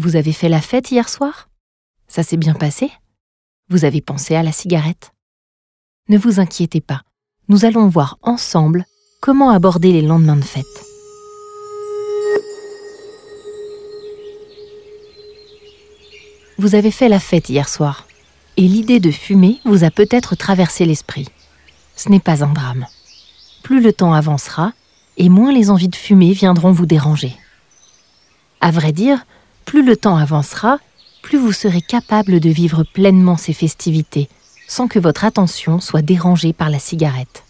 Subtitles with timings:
[0.00, 1.48] Vous avez fait la fête hier soir?
[2.06, 2.88] Ça s'est bien passé?
[3.68, 5.10] Vous avez pensé à la cigarette?
[6.08, 7.02] Ne vous inquiétez pas,
[7.48, 8.84] nous allons voir ensemble
[9.20, 10.64] comment aborder les lendemains de fête.
[16.58, 18.06] Vous avez fait la fête hier soir,
[18.56, 21.26] et l'idée de fumer vous a peut-être traversé l'esprit.
[21.96, 22.86] Ce n'est pas un drame.
[23.64, 24.74] Plus le temps avancera,
[25.16, 27.34] et moins les envies de fumer viendront vous déranger.
[28.60, 29.26] À vrai dire,
[29.68, 30.78] plus le temps avancera,
[31.20, 34.30] plus vous serez capable de vivre pleinement ces festivités,
[34.66, 37.44] sans que votre attention soit dérangée par la cigarette.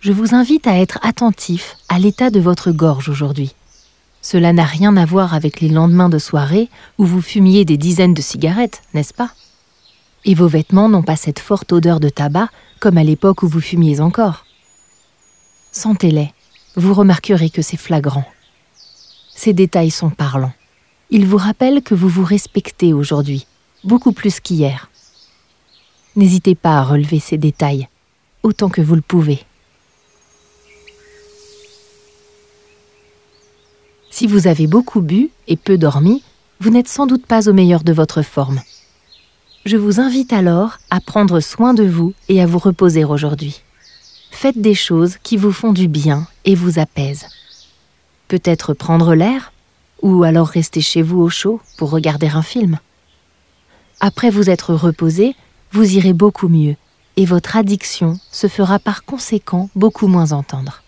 [0.00, 3.54] Je vous invite à être attentif à l'état de votre gorge aujourd'hui.
[4.20, 8.12] Cela n'a rien à voir avec les lendemains de soirée où vous fumiez des dizaines
[8.12, 9.30] de cigarettes, n'est-ce pas?
[10.26, 13.62] Et vos vêtements n'ont pas cette forte odeur de tabac comme à l'époque où vous
[13.62, 14.44] fumiez encore.
[15.72, 16.34] Sentez-les,
[16.76, 18.26] vous remarquerez que c'est flagrant.
[19.34, 20.52] Ces détails sont parlants.
[21.16, 23.46] Ils vous rappellent que vous vous respectez aujourd'hui,
[23.84, 24.90] beaucoup plus qu'hier.
[26.16, 27.88] N'hésitez pas à relever ces détails,
[28.42, 29.38] autant que vous le pouvez.
[34.10, 36.24] Si vous avez beaucoup bu et peu dormi,
[36.58, 38.60] vous n'êtes sans doute pas au meilleur de votre forme.
[39.66, 43.62] Je vous invite alors à prendre soin de vous et à vous reposer aujourd'hui.
[44.32, 47.28] Faites des choses qui vous font du bien et vous apaisent.
[48.26, 49.52] Peut-être prendre l'air,
[50.04, 52.78] ou alors rester chez vous au chaud pour regarder un film.
[54.00, 55.34] Après vous être reposé,
[55.72, 56.76] vous irez beaucoup mieux
[57.16, 60.82] et votre addiction se fera par conséquent beaucoup moins entendre.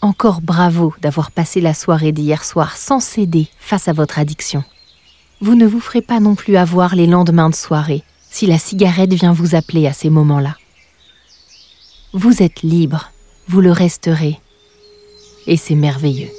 [0.00, 4.62] Encore bravo d'avoir passé la soirée d'hier soir sans céder face à votre addiction.
[5.40, 9.12] Vous ne vous ferez pas non plus avoir les lendemains de soirée si la cigarette
[9.12, 10.56] vient vous appeler à ces moments-là.
[12.12, 13.10] Vous êtes libre,
[13.48, 14.40] vous le resterez.
[15.46, 16.30] Et c'est merveilleux.